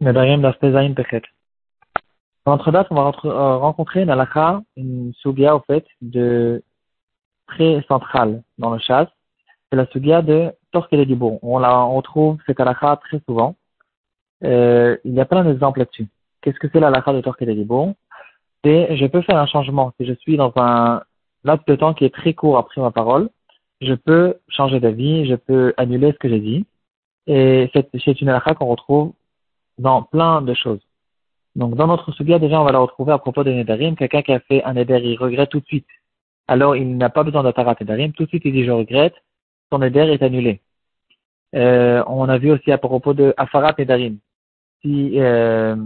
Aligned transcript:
Nedarim 0.00 0.42
d'Aspezaïn 0.42 0.94
Pechet. 0.94 1.22
Dans 2.44 2.52
notre 2.52 2.70
date, 2.72 2.88
on 2.90 2.96
va 2.96 3.12
euh, 3.24 3.56
rencontrer 3.56 4.02
une 4.02 4.10
halakha, 4.10 4.62
une 4.76 5.12
sugia, 5.14 5.56
au 5.56 5.60
fait, 5.60 5.86
de 6.02 6.62
très 7.46 7.82
centrale 7.88 8.42
dans 8.58 8.70
le 8.70 8.78
chasse. 8.78 9.08
C'est 9.70 9.76
la 9.76 9.86
sugia 9.86 10.20
de 10.20 10.52
Torque 10.72 10.92
et 10.92 11.06
Dibour. 11.06 11.38
On 11.42 11.58
la 11.58 11.82
retrouve 11.82 12.38
cette 12.46 12.60
halakha 12.60 12.96
très 12.96 13.20
souvent. 13.26 13.54
Euh, 14.42 14.96
il 15.04 15.14
y 15.14 15.20
a 15.20 15.24
plein 15.24 15.44
d'exemples 15.44 15.78
là-dessus. 15.78 16.08
Qu'est-ce 16.42 16.58
que 16.58 16.68
c'est 16.72 16.80
la 16.80 16.88
halakha 16.88 17.12
de 17.12 17.20
Torque 17.20 17.42
et? 17.42 17.66
C'est, 18.64 18.96
je 18.96 19.06
peux 19.06 19.22
faire 19.22 19.38
un 19.38 19.46
changement. 19.46 19.92
Si 19.98 20.06
je 20.06 20.14
suis 20.14 20.36
dans 20.36 20.52
un 20.56 21.02
laps 21.44 21.66
de 21.66 21.76
temps 21.76 21.94
qui 21.94 22.04
est 22.04 22.14
très 22.14 22.34
court 22.34 22.58
après 22.58 22.80
ma 22.80 22.90
parole, 22.90 23.30
je 23.80 23.94
peux 23.94 24.36
changer 24.48 24.80
d'avis, 24.80 25.26
je 25.26 25.34
peux 25.34 25.72
annuler 25.76 26.12
ce 26.12 26.18
que 26.18 26.28
j'ai 26.28 26.40
dit. 26.40 26.66
Et 27.26 27.70
c'est 27.72 28.20
une 28.20 28.28
halakha 28.28 28.54
qu'on 28.54 28.66
retrouve 28.66 29.12
dans 29.78 30.02
plein 30.02 30.42
de 30.42 30.54
choses. 30.54 30.80
Donc, 31.56 31.76
dans 31.76 31.86
notre 31.86 32.12
sujet, 32.12 32.38
déjà, 32.38 32.60
on 32.60 32.64
va 32.64 32.72
la 32.72 32.80
retrouver 32.80 33.12
à 33.12 33.18
propos 33.18 33.44
de 33.44 33.52
Nedarim. 33.52 33.96
Quelqu'un 33.96 34.22
qui 34.22 34.32
a 34.32 34.40
fait 34.40 34.64
un 34.64 34.74
Neder, 34.74 35.00
il 35.04 35.16
regrette 35.16 35.50
tout 35.50 35.60
de 35.60 35.66
suite. 35.66 35.86
Alors, 36.48 36.76
il 36.76 36.96
n'a 36.96 37.10
pas 37.10 37.22
besoin 37.22 37.42
d'Atarat 37.42 37.76
Nedarim. 37.80 38.12
Tout 38.12 38.24
de 38.24 38.28
suite, 38.28 38.42
il 38.44 38.52
dit, 38.52 38.64
je 38.64 38.70
regrette. 38.70 39.14
Son 39.70 39.78
Neder 39.78 40.12
est 40.12 40.22
annulé. 40.22 40.60
Euh, 41.54 42.02
on 42.08 42.28
a 42.28 42.38
vu 42.38 42.50
aussi 42.50 42.72
à 42.72 42.78
propos 42.78 43.14
de 43.14 43.32
Afarat 43.36 43.74
Nedarim. 43.78 44.18
Si, 44.82 45.20
euh, 45.20 45.76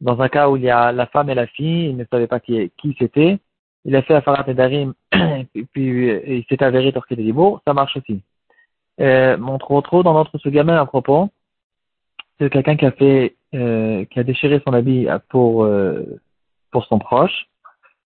dans 0.00 0.20
un 0.20 0.28
cas 0.28 0.48
où 0.48 0.56
il 0.56 0.64
y 0.64 0.70
a 0.70 0.90
la 0.90 1.06
femme 1.06 1.30
et 1.30 1.34
la 1.34 1.46
fille, 1.46 1.90
il 1.90 1.96
ne 1.96 2.04
savait 2.10 2.26
pas 2.26 2.40
qui, 2.40 2.70
qui 2.76 2.96
c'était, 2.98 3.38
il 3.84 3.94
a 3.94 4.02
fait 4.02 4.14
Afarat 4.14 4.44
Nedarim, 4.46 4.94
et 5.54 5.64
puis 5.72 6.08
il 6.08 6.44
s'est 6.48 6.62
avéré 6.62 6.92
Torqué 6.92 7.14
de 7.14 7.22
Libourg, 7.22 7.60
ça 7.64 7.72
marche 7.72 7.96
aussi. 7.96 8.20
Euh, 9.00 9.38
on 9.38 10.02
dans 10.02 10.14
notre 10.14 10.36
sujet 10.38 10.60
à 10.60 10.86
propos 10.86 11.30
c'est 12.38 12.50
quelqu'un 12.50 12.76
qui 12.76 12.86
a 12.86 12.92
fait, 12.92 13.36
euh, 13.54 14.04
qui 14.06 14.18
a 14.18 14.24
déchiré 14.24 14.60
son 14.66 14.72
habit 14.72 15.06
pour 15.28 15.64
euh, 15.64 16.20
pour 16.70 16.84
son 16.86 16.98
proche. 16.98 17.46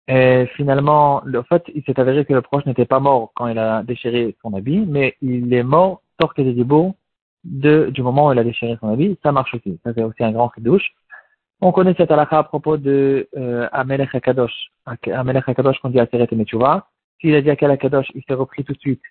Et 0.07 0.47
finalement, 0.55 1.23
en 1.23 1.43
fait, 1.43 1.63
il 1.73 1.83
s'est 1.83 1.99
avéré 1.99 2.25
que 2.25 2.33
le 2.33 2.41
proche 2.41 2.65
n'était 2.65 2.85
pas 2.85 2.99
mort 2.99 3.31
quand 3.35 3.47
il 3.47 3.57
a 3.57 3.83
déchiré 3.83 4.35
son 4.41 4.53
habit, 4.53 4.85
mais 4.85 5.15
il 5.21 5.53
est 5.53 5.63
mort 5.63 6.01
torque 6.17 6.41
des 6.41 6.53
débots 6.53 6.95
de, 7.45 7.89
du 7.89 8.01
moment 8.01 8.27
où 8.27 8.33
il 8.33 8.39
a 8.39 8.43
déchiré 8.43 8.77
son 8.81 8.89
habit. 8.89 9.17
Ça 9.23 9.31
marche 9.31 9.53
aussi. 9.53 9.79
Ça, 9.83 9.91
c'est 9.95 10.03
aussi 10.03 10.23
un 10.23 10.31
grand 10.31 10.51
douche. 10.57 10.93
On 11.61 11.71
connaît 11.71 11.93
cette 11.97 12.11
halakha 12.11 12.39
à 12.39 12.43
propos 12.43 12.75
de 12.75 13.29
euh, 13.37 13.69
Amelech 13.71 14.13
HaKadosh. 14.13 14.71
Amelech 14.85 15.47
HaKadosh 15.47 15.79
qu'on 15.79 15.89
dit 15.89 15.99
à 15.99 16.07
Seret 16.07 16.27
Metuva. 16.33 16.87
S'il 17.21 17.35
a 17.35 17.41
dit 17.41 17.49
à 17.49 17.55
Kadosh, 17.55 18.07
il 18.15 18.23
s'est 18.27 18.33
repris 18.33 18.65
tout 18.65 18.73
de 18.73 18.79
suite 18.79 19.01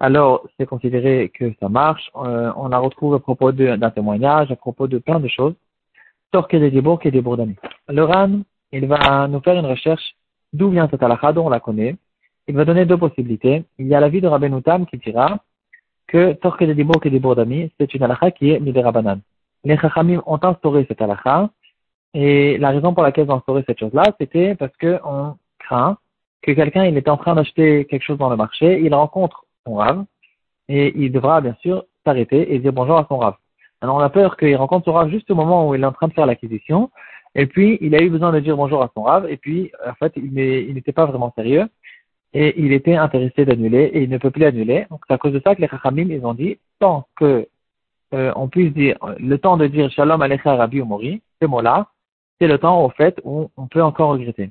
alors 0.00 0.46
c'est 0.56 0.66
considéré 0.66 1.30
que 1.34 1.52
ça 1.60 1.68
marche. 1.68 2.10
Euh, 2.16 2.52
on 2.56 2.68
la 2.68 2.78
retrouve 2.78 3.14
à 3.14 3.18
propos 3.18 3.52
d'un 3.52 3.90
témoignage, 3.90 4.50
à 4.50 4.56
propos 4.56 4.86
de 4.86 4.98
plein 4.98 5.20
de 5.20 5.28
choses. 5.28 5.54
Torque 6.30 6.54
des 6.54 6.70
débours 6.70 7.00
et 7.04 7.10
des 7.10 7.20
bourdonnées. 7.20 7.56
Le 7.88 8.04
RAN, 8.04 8.40
il 8.72 8.86
va 8.86 9.26
nous 9.28 9.40
faire 9.40 9.58
une 9.58 9.66
recherche 9.66 10.14
d'où 10.52 10.70
vient 10.70 10.88
cette 10.90 11.02
halakha, 11.02 11.32
dont 11.32 11.46
on 11.46 11.48
la 11.48 11.60
connaît. 11.60 11.96
Il 12.46 12.54
va 12.54 12.64
donner 12.64 12.84
deux 12.86 12.96
possibilités. 12.96 13.64
Il 13.78 13.86
y 13.86 13.94
a 13.94 14.00
la 14.00 14.08
vie 14.08 14.20
de 14.20 14.28
Rabben 14.28 14.56
Utam 14.56 14.86
qui 14.86 14.98
dira 14.98 15.38
que 16.06 16.32
Torque 16.34 16.64
des 16.64 16.74
débours 16.74 17.04
et 17.04 17.10
des 17.10 17.18
bourdonnées, 17.18 17.70
c'est 17.78 17.92
une 17.94 18.02
halakha 18.02 18.30
qui 18.30 18.50
est 18.50 18.60
Miderabanan. 18.60 19.20
Les 19.64 19.76
Chachamim 19.76 20.22
ont 20.26 20.38
instauré 20.42 20.84
cette 20.86 21.02
halakha. 21.02 21.50
Et 22.14 22.56
la 22.58 22.70
raison 22.70 22.94
pour 22.94 23.02
laquelle 23.02 23.26
ils 23.26 23.30
ont 23.30 23.36
instauré 23.36 23.64
cette 23.66 23.78
chose-là, 23.78 24.04
c'était 24.18 24.54
parce 24.54 24.72
qu'on 24.78 25.36
craint 25.58 25.98
que 26.42 26.52
quelqu'un, 26.52 26.84
il 26.84 26.96
est 26.96 27.08
en 27.08 27.16
train 27.16 27.34
d'acheter 27.34 27.84
quelque 27.86 28.02
chose 28.02 28.18
dans 28.18 28.30
le 28.30 28.36
marché, 28.36 28.80
il 28.80 28.94
rencontre 28.94 29.44
rave, 29.74 30.04
et 30.68 30.92
il 30.96 31.12
devra 31.12 31.40
bien 31.40 31.56
sûr 31.60 31.84
s'arrêter 32.04 32.54
et 32.54 32.58
dire 32.58 32.72
bonjour 32.72 32.98
à 32.98 33.06
son 33.08 33.18
rave. 33.18 33.34
Alors 33.80 33.96
on 33.96 34.00
a 34.00 34.10
peur 34.10 34.36
qu'il 34.36 34.56
rencontre 34.56 34.86
son 34.86 34.92
rave 34.92 35.10
juste 35.10 35.30
au 35.30 35.34
moment 35.34 35.68
où 35.68 35.74
il 35.74 35.82
est 35.82 35.86
en 35.86 35.92
train 35.92 36.08
de 36.08 36.12
faire 36.12 36.26
l'acquisition, 36.26 36.90
et 37.34 37.46
puis 37.46 37.78
il 37.80 37.94
a 37.94 38.02
eu 38.02 38.10
besoin 38.10 38.32
de 38.32 38.40
dire 38.40 38.56
bonjour 38.56 38.82
à 38.82 38.90
son 38.94 39.02
rave, 39.02 39.26
et 39.28 39.36
puis 39.36 39.70
en 39.86 39.94
fait 39.94 40.12
il 40.16 40.32
n'était 40.74 40.92
pas 40.92 41.06
vraiment 41.06 41.32
sérieux, 41.36 41.68
et 42.34 42.60
il 42.60 42.72
était 42.72 42.96
intéressé 42.96 43.44
d'annuler, 43.44 43.84
et 43.94 44.02
il 44.02 44.10
ne 44.10 44.18
peut 44.18 44.30
plus 44.30 44.44
annuler. 44.44 44.86
Donc 44.90 45.00
c'est 45.06 45.14
à 45.14 45.18
cause 45.18 45.32
de 45.32 45.40
ça 45.44 45.54
que 45.54 45.62
les 45.62 45.68
Chachamim, 45.68 46.08
ils 46.10 46.24
ont 46.26 46.34
dit, 46.34 46.58
tant 46.78 47.06
que 47.16 47.48
euh, 48.14 48.32
on 48.36 48.48
puisse 48.48 48.72
dire, 48.72 48.96
le 49.18 49.36
temps 49.38 49.56
de 49.56 49.66
dire 49.66 49.90
Shalom 49.90 50.22
Alecha 50.22 50.56
Rabbi 50.56 50.80
Mori, 50.80 51.22
ces 51.40 51.46
mots-là, 51.46 51.88
c'est 52.40 52.46
le 52.46 52.58
temps 52.58 52.84
au 52.84 52.90
fait 52.90 53.20
où 53.24 53.50
on 53.56 53.66
peut 53.66 53.82
encore 53.82 54.10
regretter 54.10 54.50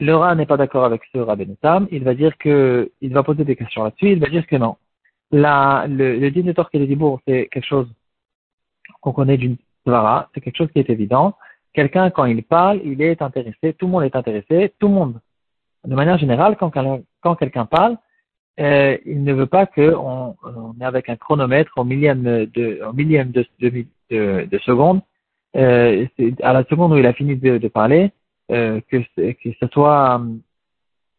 le 0.00 0.16
rat 0.16 0.34
n'est 0.34 0.46
pas 0.46 0.56
d'accord 0.56 0.84
avec 0.84 1.02
ce 1.12 1.18
Rabben 1.18 1.56
Tam, 1.56 1.86
il 1.90 2.02
va 2.04 2.14
dire 2.14 2.36
que, 2.38 2.90
il 3.00 3.12
va 3.12 3.22
poser 3.22 3.44
des 3.44 3.54
questions 3.54 3.84
là-dessus, 3.84 4.12
il 4.12 4.18
va 4.18 4.28
dire 4.28 4.46
que 4.46 4.56
non. 4.56 4.76
La, 5.30 5.86
le, 5.88 6.18
le 6.18 6.30
din 6.30 6.42
de 6.42 6.52
Torque 6.52 6.74
et 6.74 6.98
c'est 7.26 7.48
quelque 7.52 7.66
chose 7.66 7.88
qu'on 9.00 9.12
connaît 9.12 9.36
d'une 9.36 9.56
Svara, 9.84 10.28
c'est 10.34 10.40
quelque 10.40 10.56
chose 10.56 10.72
qui 10.72 10.80
est 10.80 10.90
évident. 10.90 11.34
Quelqu'un, 11.72 12.10
quand 12.10 12.24
il 12.24 12.42
parle, 12.42 12.80
il 12.84 13.00
est 13.02 13.22
intéressé, 13.22 13.74
tout 13.74 13.86
le 13.86 13.92
monde 13.92 14.04
est 14.04 14.16
intéressé, 14.16 14.72
tout 14.78 14.88
le 14.88 14.94
monde. 14.94 15.20
De 15.86 15.94
manière 15.94 16.18
générale, 16.18 16.56
quand, 16.58 17.36
quelqu'un 17.36 17.66
parle, 17.66 17.96
euh, 18.58 18.98
il 19.06 19.22
ne 19.22 19.32
veut 19.32 19.46
pas 19.46 19.66
qu'on 19.66 20.34
on 20.42 20.74
est 20.80 20.84
avec 20.84 21.08
un 21.08 21.16
chronomètre 21.16 21.72
au 21.76 21.84
millième 21.84 22.22
de, 22.22 22.50
seconde. 24.64 25.00
Euh, 25.56 26.06
à 26.42 26.52
la 26.52 26.64
seconde 26.64 26.92
où 26.92 26.96
il 26.96 27.06
a 27.06 27.12
fini 27.12 27.36
de 27.36 27.68
parler, 27.68 28.12
euh, 28.50 28.80
que, 28.88 28.96
que 29.32 29.50
ce 29.60 29.66
soit 29.68 30.20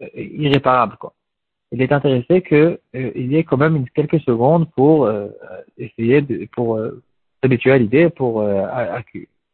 euh, 0.01 0.07
irréparable. 0.15 0.97
Quoi. 0.97 1.13
Il 1.71 1.81
est 1.81 1.93
intéressé 1.93 2.41
qu'il 2.41 2.77
euh, 2.95 3.11
y 3.15 3.37
ait 3.37 3.45
quand 3.45 3.55
même 3.57 3.85
quelques 3.95 4.19
secondes 4.21 4.69
pour 4.71 5.09
essayer 5.77 6.21
pour 6.51 6.77
s'habituer 7.41 7.71
à 7.71 7.77
l'idée, 7.77 8.09
pour, 8.09 8.43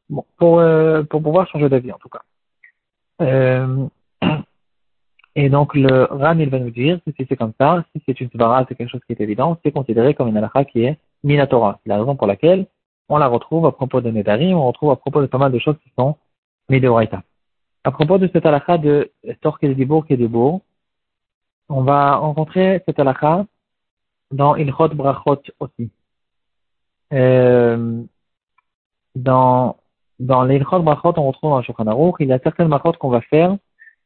bon, 0.10 0.26
pour, 0.38 0.64
pour 1.10 1.22
pouvoir 1.22 1.48
changer 1.50 1.70
d'avis 1.70 1.92
en 1.92 2.00
tout 2.00 2.10
cas. 2.10 2.24
et 5.36 5.50
donc 5.50 5.76
le 5.76 6.06
Ram 6.06 6.42
il 6.42 6.50
va 6.50 6.60
nous 6.60 6.72
dire 6.72 7.00
si 7.06 7.26
c'est 7.30 7.36
comme 7.36 7.54
ça, 7.60 7.86
si 7.92 8.02
c'est 8.06 8.20
une 8.20 8.30
svara, 8.32 8.66
c'est 8.68 8.76
quelque 8.76 8.90
chose 8.90 9.02
qui 9.06 9.14
est 9.14 9.22
évident, 9.22 9.60
c'est 9.64 9.72
considéré 9.72 10.16
comme 10.16 10.30
une 10.30 10.38
halakha 10.38 10.66
qui 10.66 10.84
est 10.84 10.98
minatora. 11.24 11.80
C'est 11.84 11.90
la 11.90 12.00
raison 12.00 12.16
pour 12.16 12.26
laquelle 12.26 12.66
on 13.10 13.18
la 13.18 13.28
retrouve 13.28 13.68
à 13.68 13.72
propos 13.72 14.02
de 14.02 14.10
Nedari, 14.10 14.54
on 14.56 14.66
retrouve 14.66 14.92
à 14.92 14.96
propos 14.96 15.22
de 15.22 15.28
pas 15.28 15.38
mal 15.38 15.52
de 15.52 15.60
choses 15.60 15.78
qui 15.84 15.92
sont 15.98 16.16
midoraita. 16.70 17.22
À 17.88 17.92
propos 17.92 18.18
de 18.18 18.30
cette 18.34 18.46
halakha 18.46 18.78
de 18.78 19.10
de 19.24 20.04
et 20.10 20.18
de 20.18 20.30
on 21.70 21.84
va 21.84 22.18
rencontrer 22.18 22.84
cette 22.86 23.00
halakha 23.00 23.46
dans 24.30 24.58
Ilchot 24.58 24.90
Brachot 24.90 25.42
aussi. 25.62 25.90
Euh, 27.14 28.04
dans 29.16 29.78
dans 30.20 30.44
l'Ilchot 30.44 30.82
Brachot, 30.82 31.14
on 31.16 31.28
retrouve 31.28 31.52
dans 31.52 31.62
Shulchan 31.62 31.88
Aruch, 31.88 32.16
il 32.20 32.28
y 32.28 32.34
a 32.34 32.40
certaines 32.40 32.68
brachot 32.68 32.92
qu'on 33.00 33.08
va 33.08 33.22
faire 33.22 33.56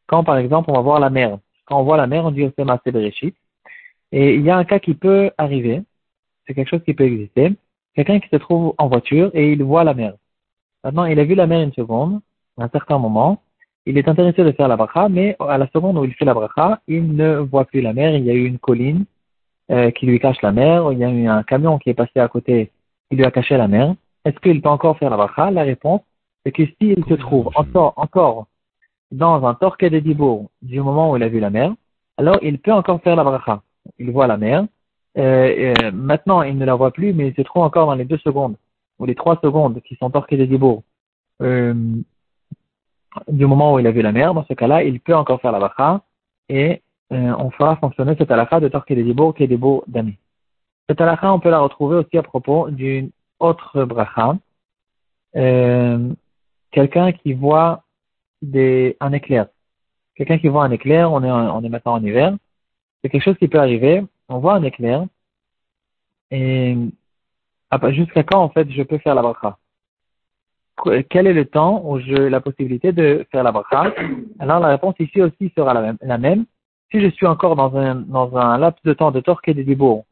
quand, 0.06 0.24
par 0.24 0.38
exemple, 0.38 0.70
on 0.70 0.76
va 0.76 0.82
voir 0.82 1.00
la 1.00 1.10
mer. 1.10 1.40
Quand 1.66 1.80
on 1.80 1.84
voit 1.84 1.98
la 1.98 2.06
mer, 2.06 2.24
on 2.24 2.30
dit 2.30 2.44
Osema 2.44 2.80
Bereshit. 2.86 3.36
Et 4.12 4.36
il 4.36 4.44
y 4.44 4.52
a 4.52 4.58
un 4.58 4.64
cas 4.64 4.78
qui 4.78 4.94
peut 4.94 5.32
arriver, 5.40 5.82
c'est 6.46 6.54
quelque 6.54 6.70
chose 6.70 6.84
qui 6.84 6.94
peut 6.94 7.06
exister. 7.06 7.56
Quelqu'un 7.96 8.20
qui 8.20 8.30
se 8.30 8.36
trouve 8.36 8.76
en 8.78 8.88
voiture 8.90 9.32
et 9.34 9.52
il 9.54 9.64
voit 9.64 9.84
la 9.84 9.96
mer. 9.96 10.14
Maintenant, 10.84 11.06
il 11.06 11.20
a 11.20 11.24
vu 11.24 11.34
la 11.34 11.48
mer 11.48 11.62
une 11.62 11.74
seconde, 11.74 12.22
à 12.60 12.66
un 12.66 12.70
certain 12.70 13.00
moment, 13.00 13.42
il 13.86 13.98
est 13.98 14.08
intéressé 14.08 14.44
de 14.44 14.52
faire 14.52 14.68
la 14.68 14.78
bracha, 14.78 15.10
mais 15.10 15.36
à 15.40 15.58
la 15.58 15.68
seconde 15.68 15.98
où 15.98 16.06
il 16.06 16.14
fait 16.14 16.26
la 16.26 16.34
bracha, 16.34 16.82
il 16.88 17.16
ne 17.16 17.38
voit 17.38 17.66
plus 17.66 17.82
la 17.82 17.94
mer. 17.94 18.16
Il 18.16 18.24
y 18.24 18.30
a 18.30 18.34
eu 18.34 18.46
une 18.46 18.60
colline 18.60 19.06
euh, 19.72 19.92
qui 19.92 20.06
lui 20.06 20.20
cache 20.20 20.42
la 20.42 20.52
mer. 20.52 20.92
Il 20.92 21.00
y 21.00 21.04
a 21.04 21.10
eu 21.10 21.28
un 21.28 21.44
camion 21.44 21.80
qui 21.80 21.90
est 21.90 21.96
passé 21.96 22.20
à 22.20 22.28
côté 22.28 22.72
qui 23.10 23.16
lui 23.16 23.26
a 23.26 23.32
caché 23.32 23.58
la 23.58 23.68
mer. 23.68 23.96
Est-ce 24.24 24.40
qu'il 24.40 24.62
peut 24.62 24.70
encore 24.70 24.98
faire 24.98 25.10
la 25.10 25.18
bracha? 25.18 25.50
La 25.52 25.64
réponse 25.64 26.02
est 26.46 26.52
que 26.52 26.64
s'il 26.80 27.04
se 27.06 27.16
trouve 27.16 27.50
encore, 27.56 27.94
encore 27.98 28.48
dans 29.12 29.46
un 29.46 29.56
torquet 29.56 29.90
de 29.90 30.00
dibour 30.00 30.50
du 30.62 30.80
moment 30.80 31.12
où 31.12 31.18
il 31.18 31.24
a 31.24 31.28
vu 31.28 31.40
la 31.40 31.50
mer, 31.50 31.74
alors 32.18 32.38
il 32.42 32.60
peut 32.60 32.72
encore 32.72 33.02
faire 33.02 33.16
la 33.16 33.24
bracha. 33.24 33.62
Il 33.98 34.12
voit 34.12 34.28
la 34.28 34.38
mer. 34.38 34.66
Euh, 35.18 35.74
euh, 35.82 35.92
maintenant, 35.92 36.44
il 36.44 36.58
ne 36.58 36.66
la 36.66 36.76
voit 36.76 36.92
plus, 36.92 37.14
mais 37.14 37.30
il 37.30 37.36
se 37.36 37.42
trouve 37.42 37.64
encore 37.64 37.88
dans 37.88 37.96
les 37.96 38.06
deux 38.06 38.20
secondes 38.20 38.56
ou 39.00 39.06
les 39.06 39.16
trois 39.16 39.40
secondes 39.44 39.82
qui 39.82 39.96
sont 39.96 40.12
torqués 40.12 40.38
de 40.38 40.46
dibour. 40.46 40.84
Euh, 41.42 41.74
du 43.28 43.46
moment 43.46 43.74
où 43.74 43.80
il 43.80 43.88
a 43.88 43.92
vu 43.92 44.02
la 44.02 44.12
mer, 44.12 44.34
dans 44.34 44.46
ce 44.46 44.54
cas-là, 44.54 44.84
il 44.84 45.00
peut 45.00 45.16
encore 45.16 45.42
faire 45.42 45.52
la 45.52 45.60
bracha 45.60 46.02
et 46.50 46.82
euh, 47.12 47.34
on 47.38 47.52
fera 47.52 47.76
fonctionner 47.78 48.16
cette 48.18 48.32
halakha 48.32 48.60
de 48.60 48.70
Torque 48.70 48.94
des 48.94 49.04
qui 49.36 49.44
est 49.44 49.58
beaux 49.58 49.84
d'amis. 49.88 50.18
Cette 50.90 51.02
halakha, 51.02 51.34
on 51.34 51.40
peut 51.40 51.50
la 51.50 51.60
retrouver 51.60 51.98
aussi 51.98 52.18
à 52.18 52.24
propos 52.24 52.70
d'une 52.70 53.12
autre 53.40 53.84
bracha. 53.84 54.38
Euh, 55.36 56.14
quelqu'un 56.72 57.12
qui 57.12 57.34
voit 57.34 57.84
des, 58.42 58.98
un 59.00 59.12
éclair. 59.14 59.48
Quelqu'un 60.16 60.38
qui 60.38 60.48
voit 60.48 60.64
un 60.64 60.72
éclair, 60.72 61.12
on 61.12 61.24
est, 61.24 61.32
on 61.32 61.64
est 61.64 61.70
maintenant 61.70 61.94
en 61.94 62.04
hiver. 62.04 62.36
C'est 63.02 63.10
quelque 63.10 63.24
chose 63.24 63.38
qui 63.38 63.48
peut 63.48 63.60
arriver. 63.60 64.04
On 64.30 64.40
voit 64.40 64.56
un 64.56 64.64
éclair. 64.64 65.06
Et 66.32 66.78
jusqu'à 67.90 68.24
quand, 68.24 68.42
en 68.42 68.50
fait, 68.50 68.70
je 68.72 68.84
peux 68.84 68.98
faire 69.00 69.16
la 69.16 69.22
bracha? 69.22 69.58
Quel 71.10 71.28
est 71.28 71.34
le 71.34 71.46
temps 71.46 71.82
où 71.86 72.00
j'ai 72.00 72.30
la 72.30 72.42
possibilité 72.42 72.92
de 72.92 73.26
faire 73.32 73.44
la 73.44 73.52
bracha 73.52 73.94
Alors 74.40 74.60
la 74.60 74.70
réponse 74.70 74.96
ici 75.00 75.22
aussi 75.22 75.52
sera 75.56 75.74
la 75.74 76.18
même. 76.18 76.46
Si 76.92 77.00
je 77.02 77.10
suis 77.10 77.26
encore 77.26 77.56
dans 77.56 77.76
un, 77.76 78.58
laps 78.58 78.84
de 78.84 78.94
temps 78.94 79.12
de 79.12 79.20
torque 79.20 79.48
et 79.48 79.54
de 79.54 79.64
dibour, 79.64 80.06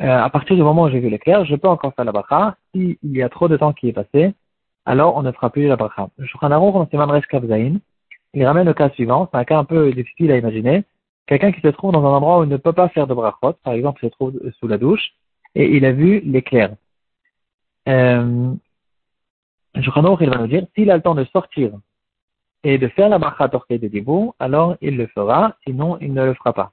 euh, 0.00 0.06
à 0.06 0.30
partir 0.30 0.56
du 0.56 0.62
moment 0.62 0.84
où 0.84 0.90
j'ai 0.90 1.00
vu 1.00 1.08
l'éclair, 1.08 1.44
je 1.44 1.54
peux 1.54 1.68
encore 1.68 1.94
faire 1.94 2.04
la 2.04 2.12
bracha. 2.12 2.56
S'il 2.74 2.96
y 3.04 3.22
a 3.22 3.28
trop 3.28 3.48
de 3.48 3.56
temps 3.56 3.72
qui 3.72 3.88
est 3.88 3.92
passé, 3.92 4.34
alors 4.84 5.16
on 5.16 5.22
ne 5.22 5.30
fera 5.30 5.50
plus 5.50 5.68
la 5.68 5.76
bracha. 5.76 6.08
Il 8.34 8.46
ramène 8.46 8.66
le 8.66 8.74
cas 8.74 8.90
suivant, 8.90 9.28
c'est 9.30 9.38
un 9.38 9.44
cas 9.44 9.58
un 9.58 9.64
peu 9.64 9.92
difficile 9.92 10.32
à 10.32 10.38
imaginer. 10.38 10.84
Quelqu'un 11.26 11.52
qui 11.52 11.60
se 11.60 11.68
trouve 11.68 11.92
dans 11.92 12.04
un 12.04 12.16
endroit 12.16 12.40
où 12.40 12.44
il 12.44 12.48
ne 12.48 12.56
peut 12.56 12.72
pas 12.72 12.88
faire 12.88 13.06
de 13.06 13.14
brachot, 13.14 13.54
par 13.62 13.74
exemple, 13.74 14.00
il 14.02 14.08
se 14.08 14.12
trouve 14.12 14.40
sous 14.58 14.66
la 14.66 14.78
douche, 14.78 15.12
et 15.54 15.76
il 15.76 15.84
a 15.84 15.92
vu 15.92 16.20
l'éclair. 16.20 16.74
Euh, 17.88 18.54
il 19.74 20.30
va 20.30 20.38
nous 20.38 20.46
dire, 20.46 20.66
s'il 20.74 20.90
a 20.90 20.96
le 20.96 21.02
temps 21.02 21.14
de 21.14 21.24
sortir 21.24 21.72
et 22.64 22.78
de 22.78 22.88
faire 22.88 23.08
la 23.08 23.18
bracha 23.18 23.48
torquée 23.48 23.78
de 23.78 23.88
Dibou, 23.88 24.34
alors 24.38 24.76
il 24.80 24.96
le 24.96 25.06
fera, 25.08 25.56
sinon 25.66 25.98
il 26.00 26.12
ne 26.12 26.24
le 26.24 26.34
fera 26.34 26.52
pas. 26.52 26.72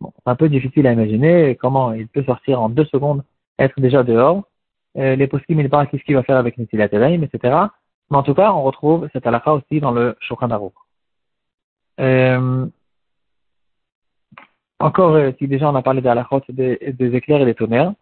Bon, 0.00 0.12
c'est 0.16 0.30
un 0.30 0.36
peu 0.36 0.48
difficile 0.48 0.86
à 0.86 0.92
imaginer 0.92 1.56
comment 1.56 1.92
il 1.92 2.08
peut 2.08 2.24
sortir 2.24 2.62
en 2.62 2.68
deux 2.68 2.86
secondes, 2.86 3.22
être 3.58 3.78
déjà 3.80 4.02
dehors. 4.02 4.44
Euh, 4.96 5.14
les 5.14 5.26
possibles, 5.26 5.60
il 5.60 5.68
pas 5.68 5.86
qu'est-ce 5.86 6.02
qu'il 6.04 6.14
va 6.14 6.22
faire 6.22 6.38
avec 6.38 6.56
Netilat 6.56 6.86
etc. 6.86 7.56
Mais 8.10 8.16
en 8.16 8.22
tout 8.22 8.34
cas, 8.34 8.52
on 8.52 8.62
retrouve 8.62 9.08
cette 9.12 9.26
halakha 9.26 9.52
aussi 9.52 9.80
dans 9.80 9.92
le 9.92 10.16
Shulchan 10.20 10.48
euh, 12.00 12.66
encore, 14.78 15.14
euh, 15.14 15.32
si 15.38 15.46
déjà 15.46 15.70
on 15.70 15.74
a 15.74 15.82
parlé 15.82 16.00
de 16.00 16.08
halachot, 16.08 16.40
des, 16.48 16.94
des 16.98 17.14
éclairs 17.14 17.42
et 17.42 17.44
des 17.44 17.54
tonnerres, 17.54 17.92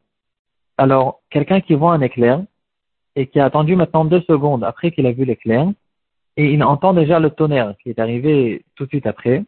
alors 0.77 1.21
quelqu'un 1.31 1.61
qui 1.61 1.75
voit 1.75 1.93
un 1.93 2.01
éclair 2.01 2.41
et 3.16 3.26
qui 3.26 3.40
a 3.40 3.44
attendu 3.44 3.76
maintenant 3.76 4.05
deux 4.05 4.20
secondes 4.22 4.64
après 4.64 4.90
qu'il 4.90 5.06
a 5.06 5.12
vu 5.12 5.25
l'éclair, 5.25 5.69
et 6.37 6.52
il 6.52 6.62
entend 6.62 6.94
déjà 6.94 7.19
le 7.19 7.31
tonnerre 7.31 7.75
qui 7.82 7.90
est 7.90 7.99
arrivé 7.99 8.64
tout 8.76 8.84
de 8.84 8.90
suite 8.90 9.06
après, 9.06 9.44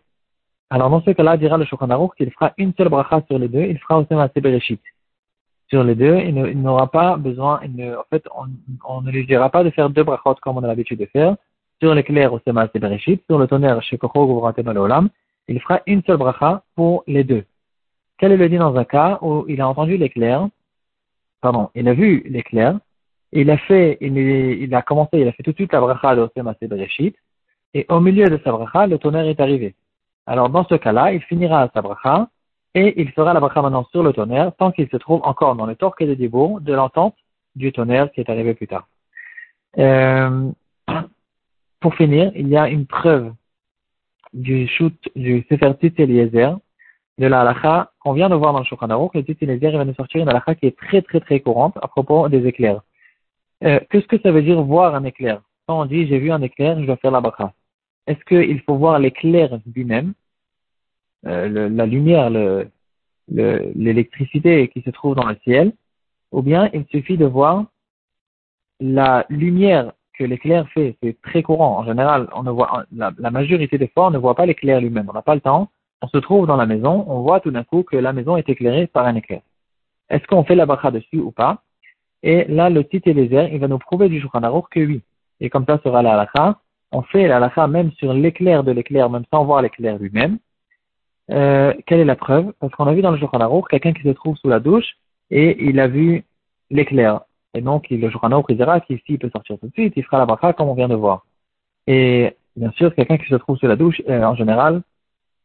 alors 0.70 0.90
dans 0.90 1.02
ce 1.02 1.10
cas-là, 1.10 1.36
dira 1.36 1.56
le 1.56 1.64
Shulchan 1.64 2.08
qu'il 2.16 2.30
fera 2.30 2.52
une 2.58 2.72
seule 2.74 2.88
bracha 2.88 3.22
sur 3.28 3.38
les 3.38 3.48
deux, 3.48 3.62
il 3.62 3.78
fera 3.78 3.98
aussi 3.98 4.14
un 4.14 4.28
Bereshit 4.34 4.80
sur 5.70 5.84
les 5.84 5.94
deux, 5.94 6.16
il 6.18 6.60
n'aura 6.60 6.90
pas 6.90 7.16
besoin, 7.16 7.60
en 7.62 8.04
fait, 8.10 8.24
on, 8.84 9.00
ne 9.02 9.10
lui 9.10 9.24
dira 9.24 9.50
pas 9.50 9.62
de 9.62 9.70
faire 9.70 9.88
deux 9.88 10.02
brachot 10.02 10.34
comme 10.42 10.58
on 10.58 10.64
a 10.64 10.66
l'habitude 10.66 10.98
de 10.98 11.06
faire. 11.06 11.36
Sur 11.80 11.94
l'éclair 11.94 12.32
au 12.32 12.40
Sema 12.40 12.66
Bereshit, 12.66 13.22
sur 13.26 13.38
le 13.38 13.46
tonnerre 13.46 13.80
chez 13.82 13.96
Kocho 13.96 14.44
Olam, 14.44 15.08
il 15.48 15.60
fera 15.60 15.80
une 15.86 16.02
seule 16.02 16.16
bracha 16.16 16.62
pour 16.74 17.04
les 17.06 17.24
deux. 17.24 17.44
Quel 18.18 18.32
est 18.32 18.36
le 18.36 18.48
dit 18.48 18.58
dans 18.58 18.76
un 18.76 18.84
cas 18.84 19.18
où 19.22 19.44
il 19.48 19.60
a 19.60 19.68
entendu 19.68 19.96
l'éclair, 19.96 20.48
pardon, 21.40 21.70
il 21.74 21.88
a 21.88 21.94
vu 21.94 22.24
l'éclair, 22.28 22.78
il 23.32 23.50
a 23.50 23.59
fait, 23.59 23.99
il, 24.00 24.75
a 24.75 24.82
commencé, 24.82 25.19
il 25.19 25.29
a 25.29 25.32
fait 25.32 25.43
tout 25.43 25.53
de 25.53 25.56
suite 25.56 25.73
la 25.73 25.81
bracha 25.81 26.17
de 26.17 26.29
Sema 26.37 26.55
Bereshit, 26.61 27.17
et 27.75 27.87
au 27.88 28.00
milieu 28.00 28.29
de 28.29 28.41
sa 28.43 28.53
bracha, 28.53 28.87
le 28.87 28.99
tonnerre 28.99 29.27
est 29.27 29.41
arrivé. 29.41 29.75
Alors 30.27 30.49
dans 30.49 30.65
ce 30.65 30.75
cas-là, 30.75 31.12
il 31.12 31.23
finira 31.23 31.71
sa 31.73 31.82
bracha, 31.82 32.29
et 32.75 33.00
il 33.00 33.11
fera 33.12 33.35
la 33.35 33.41
bracha 33.41 33.62
maintenant 33.62 33.85
sur 33.91 34.03
le 34.03 34.12
tonnerre 34.12 34.53
tant 34.56 34.71
qu'il 34.71 34.88
se 34.88 34.97
trouve 34.97 35.21
encore 35.25 35.56
dans 35.56 35.67
le 35.67 35.75
torque 35.75 36.05
de 36.05 36.15
Dibour 36.15 36.61
de 36.61 36.73
l'entente 36.73 37.17
du 37.56 37.73
tonnerre 37.73 38.11
qui 38.12 38.21
est 38.21 38.31
arrivé 38.31 38.55
plus 38.55 38.69
tard. 38.69 38.87
Euh, 39.79 40.50
pour 41.81 41.94
finir, 41.94 42.31
il 42.35 42.49
y 42.49 42.56
a 42.56 42.69
une 42.69 42.87
preuve 42.87 43.32
du 44.32 44.69
shoot 44.69 44.94
du 45.17 45.44
Sefer 45.49 45.73
Eliezer 45.99 46.56
de 47.19 47.27
la 47.27 47.41
halakha 47.41 47.91
qu'on 48.00 48.12
vient 48.12 48.29
de 48.29 48.35
voir 48.35 48.53
dans 48.53 48.61
le 48.61 48.65
Shulchan 48.65 48.91
Aruch. 48.91 49.15
Le 49.15 49.25
Eliezer 49.41 49.77
va 49.77 49.85
nous 49.85 49.94
sortir 49.94 50.23
une 50.23 50.29
halakha 50.29 50.55
qui 50.55 50.67
est 50.67 50.77
très 50.77 51.03
très 51.03 51.21
très 51.21 51.41
courante 51.41 51.77
à 51.82 51.88
propos 51.88 52.29
des 52.29 52.47
éclairs. 52.47 52.82
Euh, 53.64 53.80
Qu'est-ce 53.90 54.06
que 54.06 54.20
ça 54.20 54.32
veut 54.32 54.42
dire 54.42 54.62
voir 54.62 54.94
un 54.94 55.04
éclair? 55.04 55.42
Quand 55.66 55.80
on 55.80 55.86
dit 55.86 56.06
j'ai 56.06 56.18
vu 56.18 56.30
un 56.32 56.42
éclair, 56.42 56.80
je 56.80 56.86
dois 56.86 56.96
faire 56.96 57.10
la 57.10 57.20
bracha. 57.20 57.52
Est-ce 58.06 58.24
qu'il 58.24 58.60
faut 58.62 58.76
voir 58.76 58.98
l'éclair 58.98 59.58
lui-même? 59.74 60.14
Euh, 61.26 61.68
la 61.68 61.86
lumière, 61.86 62.30
l'électricité 63.28 64.68
qui 64.68 64.82
se 64.82 64.90
trouve 64.90 65.14
dans 65.14 65.26
le 65.28 65.36
ciel, 65.44 65.72
ou 66.32 66.42
bien 66.42 66.70
il 66.72 66.86
suffit 66.86 67.18
de 67.18 67.26
voir 67.26 67.66
la 68.80 69.26
lumière 69.28 69.92
que 70.14 70.24
l'éclair 70.24 70.68
fait. 70.70 70.96
C'est 71.02 71.20
très 71.22 71.42
courant. 71.42 71.78
En 71.78 71.84
général, 71.84 72.28
on 72.34 72.42
ne 72.42 72.50
voit, 72.50 72.84
la, 72.92 73.30
majorité 73.30 73.78
des 73.78 73.88
fois, 73.88 74.08
on 74.08 74.10
ne 74.10 74.18
voit 74.18 74.34
pas 74.34 74.46
l'éclair 74.46 74.80
lui-même. 74.80 75.08
On 75.08 75.12
n'a 75.12 75.22
pas 75.22 75.34
le 75.34 75.40
temps. 75.40 75.70
On 76.02 76.08
se 76.08 76.18
trouve 76.18 76.46
dans 76.46 76.56
la 76.56 76.66
maison, 76.66 77.04
on 77.08 77.20
voit 77.20 77.40
tout 77.40 77.50
d'un 77.50 77.64
coup 77.64 77.82
que 77.82 77.96
la 77.96 78.12
maison 78.14 78.36
est 78.36 78.48
éclairée 78.48 78.86
par 78.86 79.06
un 79.06 79.16
éclair. 79.16 79.42
Est-ce 80.08 80.26
qu'on 80.26 80.44
fait 80.44 80.54
la 80.54 80.66
bracha 80.66 80.90
dessus 80.90 81.18
ou 81.20 81.30
pas? 81.30 81.62
Et 82.22 82.44
là, 82.44 82.69
le 82.70 82.84
titre 82.84 83.08
et 83.08 83.12
il 83.12 83.58
va 83.61 83.69
nous 83.69 83.78
prouver 83.78 84.08
du 84.08 84.20
Shulchan 84.20 84.62
que 84.70 84.81
oui. 84.81 85.02
Et 85.40 85.49
comme 85.49 85.64
ça 85.67 85.78
sera 85.82 86.02
la 86.02 86.14
halakha. 86.14 86.58
On 86.93 87.02
fait 87.02 87.28
la 87.28 87.37
halakha 87.37 87.67
même 87.67 87.93
sur 87.93 88.12
l'éclair 88.12 88.64
de 88.64 88.72
l'éclair, 88.72 89.08
même 89.08 89.25
sans 89.32 89.44
voir 89.44 89.62
l'éclair 89.62 89.99
lui-même. 89.99 90.38
Euh, 91.31 91.72
quelle 91.87 92.00
est 92.00 92.05
la 92.05 92.17
preuve? 92.17 92.52
Parce 92.61 92.75
qu'on 92.75 92.87
a 92.87 92.93
vu 92.93 93.02
dans 93.02 93.11
le 93.11 93.19
Shulchan 93.19 93.62
quelqu'un 93.70 93.93
qui 93.93 94.02
se 94.02 94.11
trouve 94.11 94.37
sous 94.37 94.49
la 94.49 94.61
douche 94.61 94.96
et 95.31 95.64
il 95.64 95.81
a 95.81 95.88
vu 95.88 96.25
l'éclair. 96.70 97.20
Et 97.55 97.61
donc, 97.62 97.88
le 97.90 98.11
Shulchan 98.11 98.32
Aruch, 98.32 98.46
il 98.49 98.56
dira 98.56 98.81
qu'ici, 98.81 99.19
peut 99.19 99.31
sortir 99.31 99.58
tout 99.58 99.69
de 99.69 99.72
suite, 99.72 99.94
il 99.96 100.05
fera 100.05 100.19
la 100.19 100.26
bracha 100.26 100.52
comme 100.52 100.69
on 100.69 100.75
vient 100.75 100.88
de 100.88 100.94
voir. 100.94 101.25
Et 101.87 102.37
bien 102.56 102.70
sûr, 102.72 102.94
quelqu'un 102.94 103.17
qui 103.17 103.28
se 103.28 103.34
trouve 103.37 103.56
sous 103.56 103.67
la 103.67 103.76
douche, 103.76 104.00
euh, 104.08 104.22
en 104.22 104.34
général, 104.34 104.82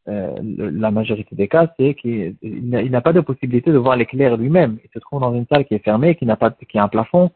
euh, 0.08 0.34
la 0.40 0.90
majorité 0.90 1.34
des 1.34 1.48
cas, 1.48 1.72
c'est 1.78 1.94
qu'il 1.94 2.36
n'a 2.42 3.00
pas 3.00 3.12
de 3.12 3.20
possibilité 3.20 3.72
de 3.72 3.78
voir 3.78 3.96
l'éclair 3.96 4.36
lui-même. 4.36 4.78
Il 4.84 4.90
se 4.92 4.98
trouve 4.98 5.20
dans 5.20 5.34
une 5.34 5.46
salle 5.46 5.64
qui 5.64 5.74
est 5.74 5.84
fermée, 5.84 6.14
qui 6.14 6.26
n'a 6.26 6.36
pas, 6.36 6.50
qui 6.50 6.78
a 6.78 6.84
un 6.84 6.88
plafond, 6.88 7.30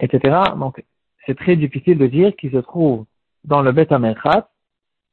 etc. 0.00 0.36
Donc, 0.58 0.82
c'est 1.26 1.36
très 1.36 1.56
difficile 1.56 1.98
de 1.98 2.06
dire 2.06 2.34
qu'il 2.36 2.50
se 2.50 2.58
trouve 2.58 3.04
dans 3.44 3.62
le 3.62 3.72
Beth 3.72 3.92
Amerchat 3.92 4.48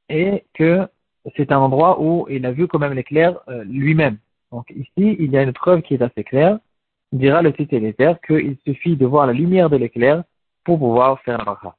et 0.09 0.45
que 0.53 0.87
c'est 1.35 1.51
un 1.51 1.59
endroit 1.59 2.01
où 2.01 2.27
il 2.29 2.45
a 2.45 2.51
vu 2.51 2.67
quand 2.67 2.79
même 2.79 2.93
l'éclair 2.93 3.39
euh, 3.49 3.63
lui-même. 3.65 4.17
Donc 4.51 4.69
ici, 4.71 5.15
il 5.19 5.31
y 5.31 5.37
a 5.37 5.43
une 5.43 5.53
preuve 5.53 5.81
qui 5.81 5.95
est 5.95 6.01
assez 6.01 6.23
claire. 6.23 6.59
Il 7.11 7.19
dira 7.19 7.41
le 7.41 7.53
titre 7.53 7.77
qu'il 8.25 8.57
suffit 8.65 8.95
de 8.95 9.05
voir 9.05 9.27
la 9.27 9.33
lumière 9.33 9.69
de 9.69 9.77
l'éclair 9.77 10.23
pour 10.63 10.79
pouvoir 10.79 11.19
faire 11.21 11.37
la 11.37 11.45
bracha. 11.45 11.75